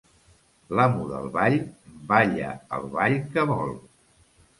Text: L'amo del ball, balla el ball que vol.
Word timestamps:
L'amo 0.77 1.03
del 1.09 1.27
ball, 1.35 1.57
balla 2.13 2.49
el 2.79 2.87
ball 2.95 3.19
que 3.37 3.45
vol. 3.53 3.77